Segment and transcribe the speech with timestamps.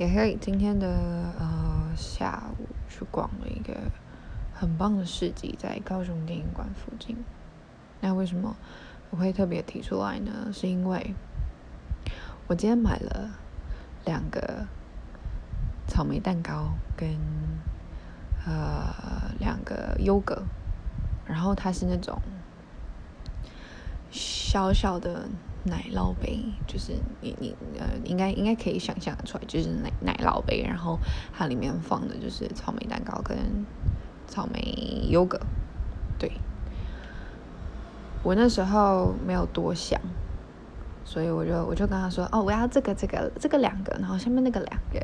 [0.00, 0.88] 也可以今天的
[1.38, 3.74] 呃下午去逛了一个
[4.54, 7.14] 很棒的市集，在高雄电影馆附近。
[8.00, 8.56] 那为什么
[9.10, 10.50] 我会特别提出来呢？
[10.54, 11.14] 是因为
[12.46, 13.28] 我今天买了
[14.06, 14.66] 两个
[15.86, 17.10] 草莓蛋糕跟
[18.46, 20.44] 呃两个优格，
[21.26, 22.18] 然后它是那种
[24.10, 25.28] 小小的。
[25.64, 30.98] 奶酪杯就是你你呃应该应该可以想象得出来，就是奶奶酪杯，然后
[31.36, 33.36] 它里面放的就是草莓蛋糕跟
[34.26, 35.38] 草莓优格。
[36.18, 36.32] 对，
[38.22, 40.00] 我那时候没有多想，
[41.04, 45.00] 所以我就我就跟他说哦，我要这个这个这个两个，然后下面那个两个，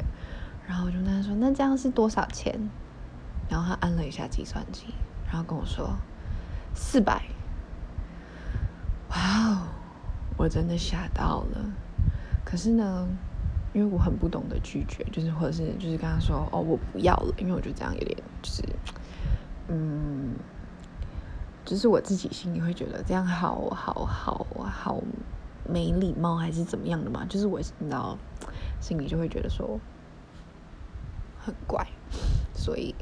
[0.67, 2.71] 然后我就跟他说那这样是多少钱？
[3.49, 4.87] 然后他按了一下计算机，
[5.27, 5.97] 然后跟我说
[6.75, 7.21] 四百。
[7.21, 7.46] 哇哦！
[10.37, 11.73] 我真的吓到了，
[12.45, 13.09] 可是呢，
[13.73, 18.63] 因为我很不懂得拒绝，就是或者是就是跟他说哦我不要了，因为我就这样有点就是，
[19.69, 20.35] 嗯，
[21.65, 25.03] 就是我自己心里会觉得这样好好好好
[25.69, 28.17] 没礼貌还是怎么样的嘛，就是我你知道
[28.79, 29.81] 心里就会觉得说
[31.39, 31.87] 很怪，
[32.53, 32.95] 所以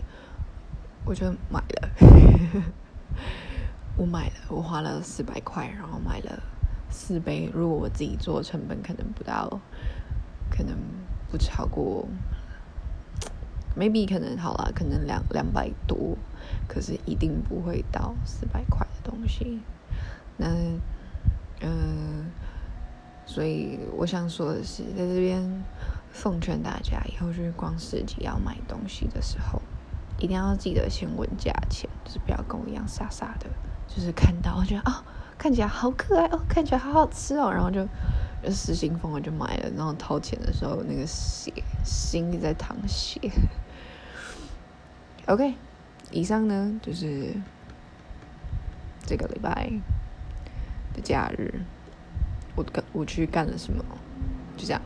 [1.04, 1.90] 我就买了，
[3.98, 6.42] 我买了，我花了四百块，然后买了。
[6.90, 9.60] 四杯，如果我自己做，成本可能不到，
[10.50, 10.76] 可能
[11.30, 12.06] 不超过
[13.76, 16.16] ，maybe 可能好了，可能两两百多，
[16.68, 19.60] 可是一定不会到四百块的东西。
[20.36, 20.46] 那，
[21.60, 22.30] 嗯，
[23.26, 25.64] 所以我想说的是，在这边
[26.12, 29.60] 奉劝大家，以后去逛市集要买东西的时候，
[30.18, 33.48] 一定要记得先问价钱，就是不要跟我一样傻傻的，
[33.88, 35.04] 就是看到我觉得啊。
[35.44, 37.86] 看起来好可爱哦，看起来好好吃哦，然后就
[38.42, 39.68] 就失心疯了，就买了。
[39.76, 41.52] 然后掏钱的时候，那个血
[41.84, 43.20] 心在淌血。
[45.26, 45.52] OK，
[46.10, 47.34] 以上呢就是
[49.04, 49.70] 这个礼拜
[50.94, 51.60] 的假日，
[52.56, 53.84] 我干我去干了什么，
[54.56, 54.80] 就这样。